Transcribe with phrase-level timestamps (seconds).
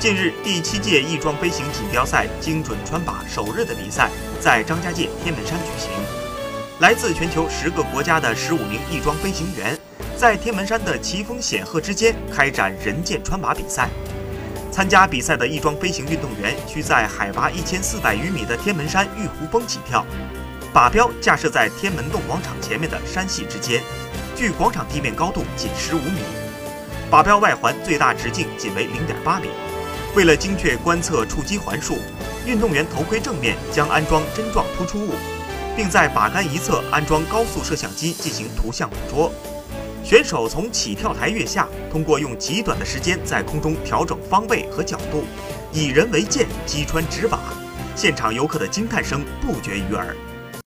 [0.00, 4.08] 近日，第七届翼装飞行锦标赛精准穿靶首日的比赛
[4.40, 5.90] 在张家界天门山举行。
[6.78, 9.78] 来自全球十个国家的十五名翼装飞行员，
[10.16, 13.90] 在天门山的奇峰险壑之间开展人舰穿靶比赛。
[14.72, 20.02] 参加比赛的翼装飞行运动员需在海拔一千四百余米的天门山玉湖峰起跳，
[20.72, 23.82] 靶标架设在天门洞广场前面的山系之间，
[24.34, 26.22] 距广场地面高度仅十五米，
[27.10, 29.50] 靶标外环最大直径仅为零点八米。
[30.16, 31.98] 为了精确观测触击环数，
[32.44, 35.14] 运动员头盔正面将安装针状突出物，
[35.76, 39.32] 并在靶杆一侧安装高速摄像机进行图像捕捉。
[40.02, 45.24] 选手从起跳台跃下，通过用极短的时间在空中调整方位和角度，
[45.72, 47.38] 以人为箭击穿纸靶，
[47.94, 50.16] 现场游客的惊叹声不绝于耳。